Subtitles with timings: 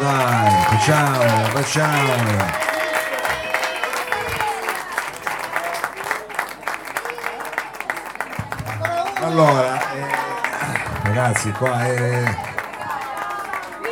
[0.00, 2.68] dai, facciamolo, facciamolo.
[9.22, 10.06] Allora, eh,
[11.02, 12.36] ragazzi, qua eh,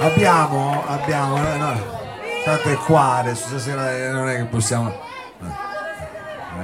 [0.00, 1.72] abbiamo, abbiamo, eh, no,
[2.45, 5.06] tanto è qua adesso, stasera eh, non è che possiamo...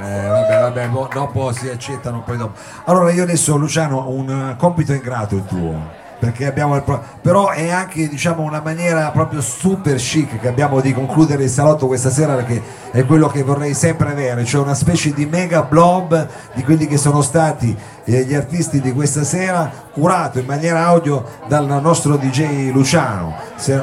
[0.03, 2.59] Eh, vabbè, vabbè, mo- dopo si accettano poi dopo.
[2.87, 6.03] Allora io adesso Luciano un compito ingrato il tuo.
[6.25, 10.81] Perché abbiamo il pro- però è anche diciamo una maniera proprio super chic che abbiamo
[10.81, 14.73] di concludere il salotto questa sera perché è quello che vorrei sempre avere, cioè una
[14.73, 19.71] specie di mega blob di quelli che sono stati eh, gli artisti di questa sera,
[19.93, 23.37] curato in maniera audio dal nostro DJ Luciano.
[23.57, 23.83] Se-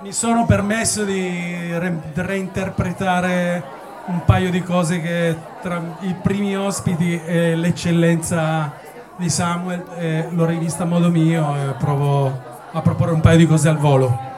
[0.00, 3.62] Mi sono permesso di re- reinterpretare
[4.06, 8.72] un paio di cose che tra i primi ospiti e l'eccellenza
[9.16, 13.46] di Samuel eh, l'ho rivista a modo mio e provo a proporre un paio di
[13.46, 14.34] cose al volo.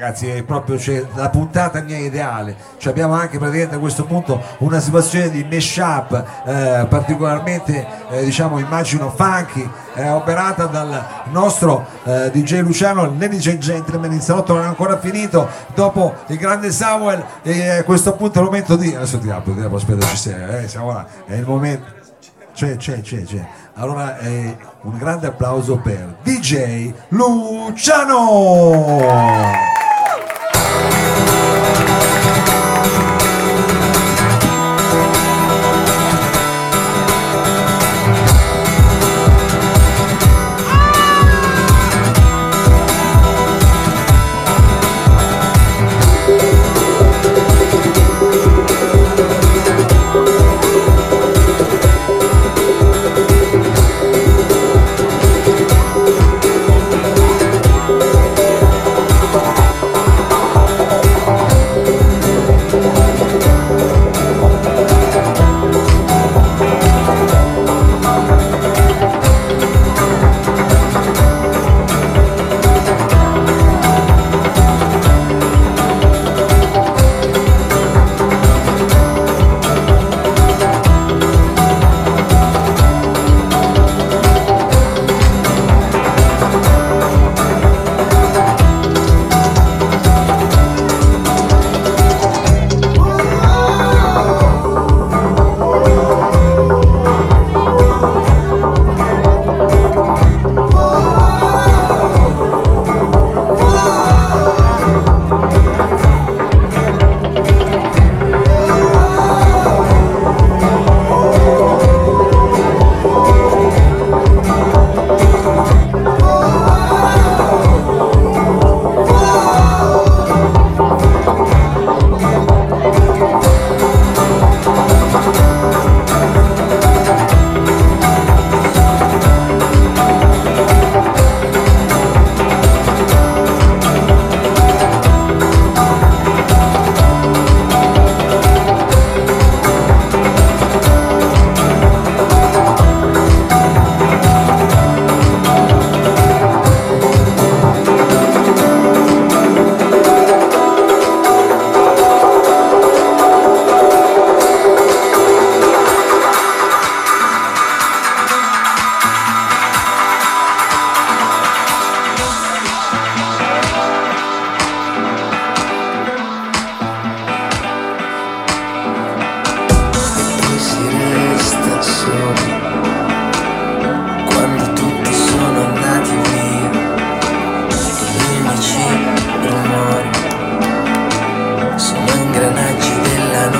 [0.00, 2.56] Ragazzi, è proprio cioè, la puntata mia ideale.
[2.78, 8.58] Cioè, abbiamo anche praticamente a questo punto una situazione di mash-up eh, particolarmente, eh, diciamo,
[8.58, 13.14] immagino funky, eh, operata dal nostro eh, DJ Luciano.
[13.18, 15.46] Ladies and gentlemen, il salotto non è ancora finito.
[15.74, 18.94] Dopo il grande Samuel, e a questo punto è il momento di.
[18.94, 21.04] Adesso ti apro, ti apro, aspetta, ci sei, eh, siamo là.
[21.26, 21.98] È il momento.
[22.54, 23.46] C'è, c'è, c'è, c'è.
[23.74, 28.18] Allora eh, un grande applauso per DJ Luciano!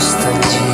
[0.00, 0.69] просто день.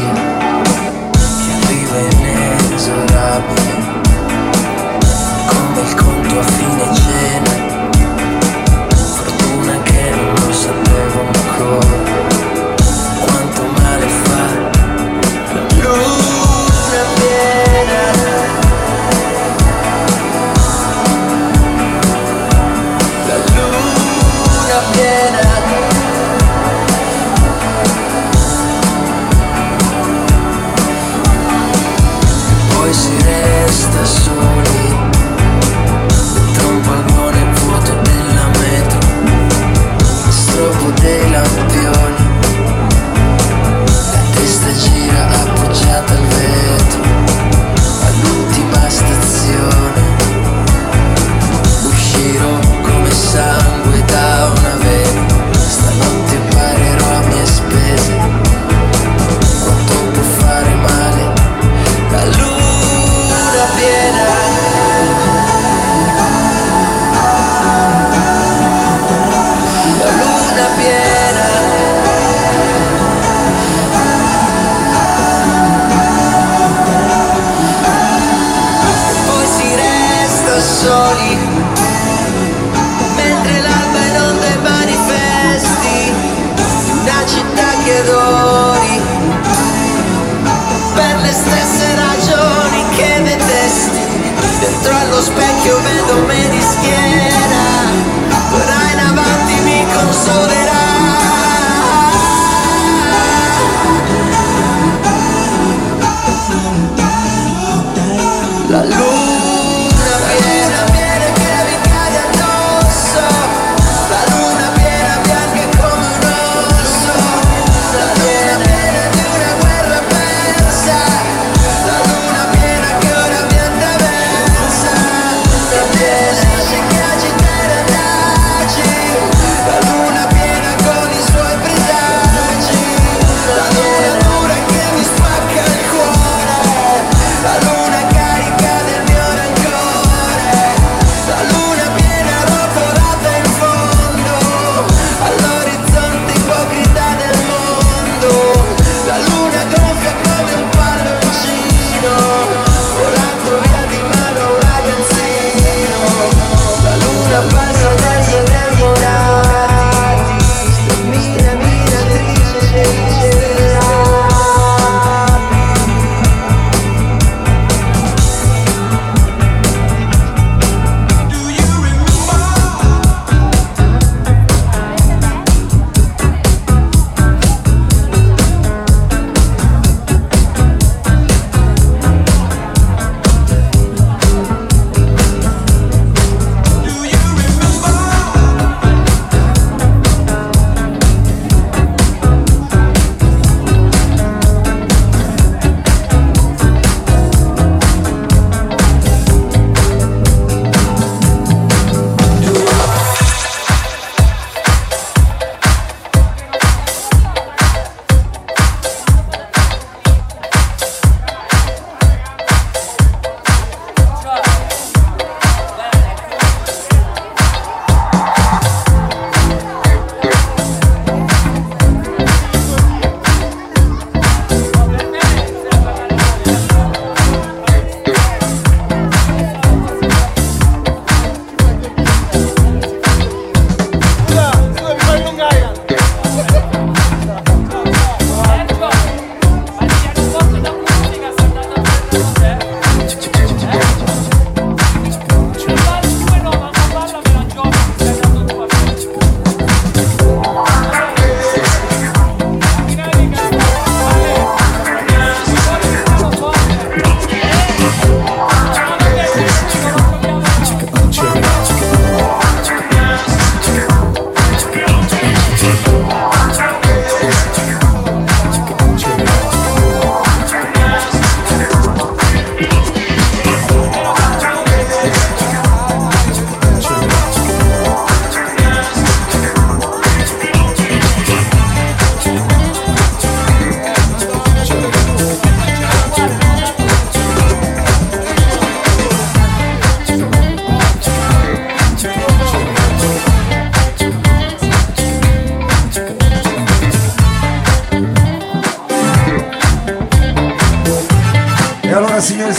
[256.97, 257.25] Rock.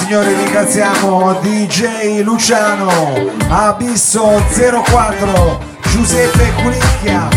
[0.07, 5.59] Signori ringraziamo DJ Luciano, Abisso 04,
[5.89, 7.27] Giuseppe Culicchia,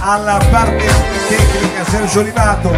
[0.00, 0.84] alla parte
[1.28, 2.76] tecnica Sergio Livato,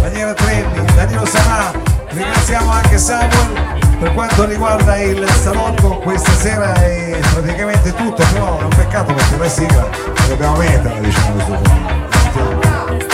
[0.00, 1.70] Daniela Trenni, Danilo Sanà,
[2.08, 3.78] ringraziamo anche Samuel.
[4.00, 9.36] Per quanto riguarda il salotto questa sera è praticamente tutto, però è un peccato perché
[9.36, 12.68] la sigla la dobbiamo mettere diciamo questo punto.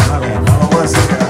[0.08, 0.38] Vabbè,
[0.68, 1.29] buonasera.